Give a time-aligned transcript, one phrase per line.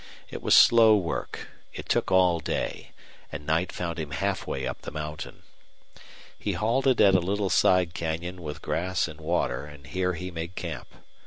[0.31, 2.89] It was slow work; it took all day;
[3.31, 5.43] and night found him half way up the mountain.
[6.39, 10.55] He halted at a little side canyon with grass and water, and here he made
[10.55, 10.87] camp.